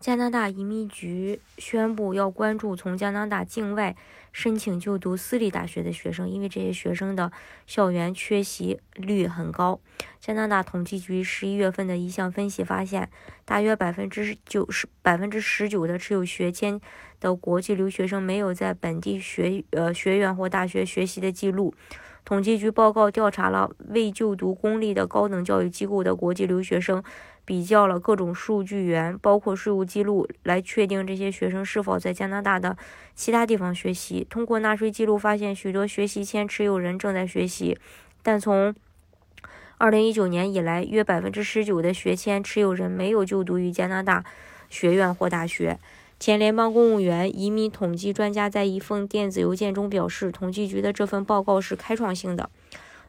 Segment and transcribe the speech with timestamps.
[0.00, 3.96] 加拿大移民局宣布要关注从加拿大境外
[4.32, 7.32] 申请就读私立大学的学生，因为这些学生的
[7.66, 9.80] 校园缺席率很高。
[10.20, 13.10] 加拿大统计局十一月份的一项分析发现，
[13.44, 16.80] 大约百分之九十百分之十九的持有学签
[17.18, 21.74] 的国际留学生没有在本地学呃学院或大学学习的记录。
[22.24, 27.02] 统计局报告调查了未就读公立的高等教育机构的国际留学生，
[27.48, 32.76] 比较了各种数据源，包括税务记录，来确定这些学生是否在加拿大的
[33.14, 34.26] 其他地方学习。
[34.28, 37.78] 通过纳税记录发现，许多学习签持有人正在学习，
[38.22, 38.74] 但从
[39.78, 44.22] 二零一九年以来，约百分之十九的学签持有人没有就读于加拿大
[44.68, 45.78] 学院或大学。
[46.20, 52.50] 前联邦公务员移民统计专家在一封电子邮件中表示，统计局的这份报告是开创性的。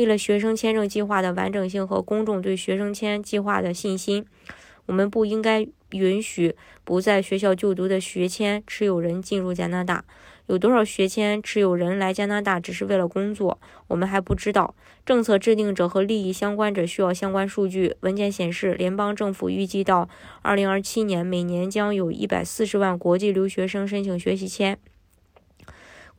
[0.00, 4.24] 为了学生签证计划的完整性和公众对学生签计划的信心，
[4.86, 10.02] 我们不应该允许不在学校就读的学签持有人进入加拿大。
[10.46, 14.74] 有多少学签持有人来加拿大只是为了工作，我们还不知道。
[15.04, 17.94] 政策制定者和利益相关者需要相关数据。
[18.00, 20.08] 文件显示，联邦政府预计到
[20.44, 24.78] 2027年，每年将有一百四十万国际留学生申请学习签。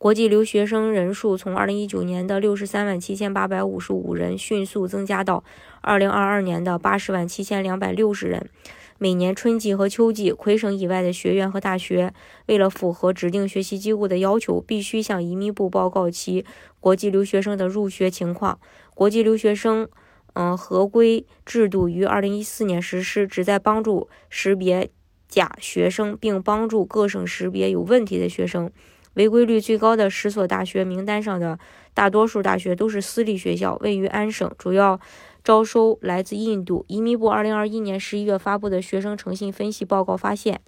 [0.02, 5.44] 国际留学生人数从2019年的63万7855人迅速增加到
[5.84, 8.50] 2022年的80万7260人。
[8.98, 12.12] 每年春季和秋季，魁省以外的学院和大学
[12.46, 16.44] 为了符合指定学习机构的要求，必须向移民部报告其
[16.80, 18.58] 国际留学生的入学情况。
[18.96, 19.88] 国际留学生，
[20.32, 24.90] 嗯，合规制度于二零一四年实施，旨在帮助识别
[25.28, 28.68] 假学生，并帮助各省识别有问题的学生。
[29.14, 31.58] 违规率最高的十所大学名单上的
[31.94, 35.00] 大多数大学都是私立学校，位于安省，主要。
[35.44, 36.84] 招收来自印度。
[36.86, 40.60] 移民部二零二一年十一月发布的学生诚信分析报告发现，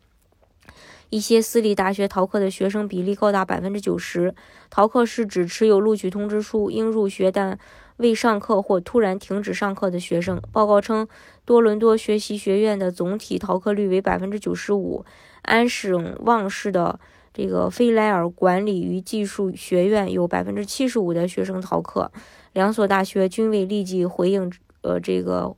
[1.10, 4.34] 一些私立大学逃课的学生比例高达百分之九十。
[4.70, 7.56] 逃课是指持有录取通知书、应入学但
[7.98, 10.42] 未上课或突然停止上课的学生。
[10.50, 11.06] 报告称，
[11.44, 15.04] 多伦多学习学院的总体逃课率为百分之九十五。
[15.42, 16.98] 安省旺市的
[17.34, 22.10] 这个菲莱尔管理与技术学院有百分之七十五的学生逃课。
[22.54, 24.50] 两所大学均未立即回应。
[24.82, 25.56] 呃，这个，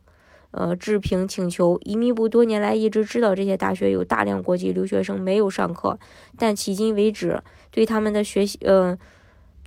[0.53, 1.81] 呃，置评请求。
[1.83, 5.99] 移民部多年来一直知道这些大学有大量国际留学生没有上课，
[6.39, 7.43] 但迄今为止
[7.73, 8.97] 对他们的学习，呃，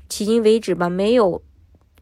[0.09, 1.44] 迄今为止吧，没有，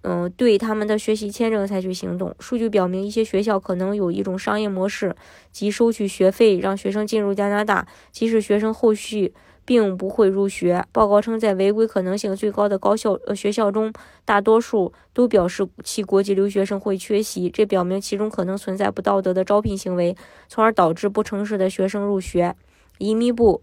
[0.04, 2.36] 嗯，对他们的学习签证采取行动。
[2.40, 5.16] 数据表明，一些学校可能有一种商业模式，
[5.52, 9.34] 即收取学费让学生进入加拿大，即使学生后续。
[9.68, 10.86] 并不会入学。
[10.94, 13.92] 报告称，在违规可能性最高的高校呃学校中，
[14.24, 20.16] 大多数都表示其国际留学生会缺席，这表明其中可能存在不道德的招聘行为，
[20.48, 22.56] 从而导致不诚实的学生入学。
[22.98, 23.62] 移民部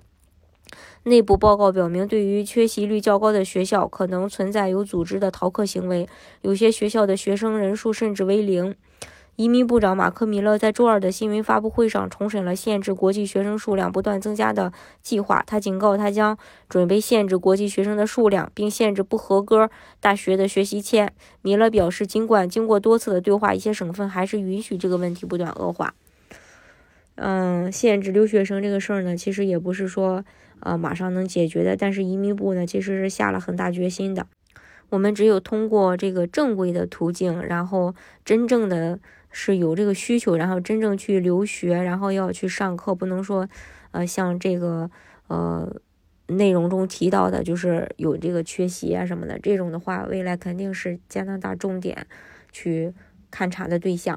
[1.05, 6.07] 内部报告表明，对于缺席率较高的学校，可能存在有组织的逃课行为，
[6.43, 8.75] 有些学校的学生人数甚至为零。
[9.37, 14.73] 移民部长马克·米勒在周二的新闻发布会上重申了限制国际学生数量不断增加的
[15.03, 15.43] 计划。
[15.45, 19.69] 他警告，他将准备限制国际学生的数量，并限制不合格
[19.99, 21.13] 大学的学习签。
[21.43, 25.95] 米勒表示，尽管经过多次的对话，一些省份还是允许这个问题不断恶化。
[27.17, 30.25] 嗯，限制留学生这个事儿呢，其实也不是说
[30.61, 31.77] 呃马上能解决的。
[31.77, 34.27] 但是移民部呢，其实是下了很大决心的。
[34.95, 37.95] 我们只有通过这个正规的途径，然后
[38.25, 38.99] 真正的。
[39.37, 43.49] 是有这个需求，然后真正去留学，然后要去上课，不能说，
[43.91, 44.89] 呃，像这个
[45.27, 45.69] 呃
[46.29, 52.07] 内容中提到的，就是有这个缺席啊什么的，这种的话，未来肯定是加拿大重点
[52.53, 52.95] 去
[53.33, 54.17] 勘察的对象。